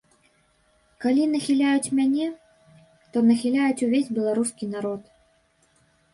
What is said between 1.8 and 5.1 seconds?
мяне, то нахіляюць увесь беларускі народ.